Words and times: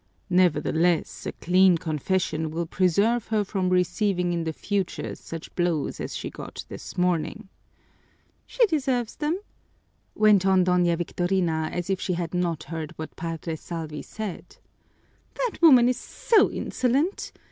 "Nevertheless, 0.31 1.27
a 1.27 1.31
clean 1.31 1.77
confession 1.77 2.49
will 2.49 2.65
preserve 2.65 3.27
her 3.27 3.43
from 3.45 3.69
receiving 3.69 4.33
in 4.33 4.45
the 4.45 4.51
future 4.51 5.13
such 5.13 5.53
blows 5.53 5.99
as 5.99 6.15
she 6.17 6.31
got 6.31 6.65
this 6.69 6.97
morning." 6.97 7.49
"She 8.47 8.65
deserves 8.65 9.17
them!" 9.17 9.39
went 10.15 10.43
on 10.43 10.65
Doña 10.65 10.97
Victorina 10.97 11.69
as 11.71 11.87
if 11.91 12.01
she 12.01 12.13
had 12.13 12.33
not 12.33 12.63
heard 12.63 12.93
what 12.97 13.15
Padre 13.15 13.55
Salvi 13.55 14.01
said. 14.01 14.57
"That 15.35 15.61
woman 15.61 15.87
is 15.87 15.97
so 15.99 16.49
insolent! 16.49 17.31